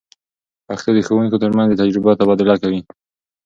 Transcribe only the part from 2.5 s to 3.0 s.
کوي.